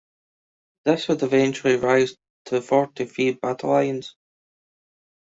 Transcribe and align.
This 0.83 1.07
would 1.09 1.21
eventually 1.21 1.75
rise 1.75 2.17
to 2.45 2.59
forty-three 2.59 3.33
battalions. 3.39 4.15